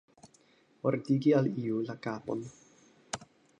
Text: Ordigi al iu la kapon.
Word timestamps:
Ordigi 0.91 1.35
al 1.41 1.51
iu 1.65 1.83
la 1.91 1.99
kapon. 2.07 2.43